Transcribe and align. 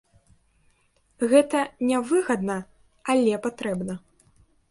Гэта 1.33 1.59
не 1.91 1.99
выгадна, 2.11 2.57
але 3.15 3.33
патрэбна. 3.47 3.93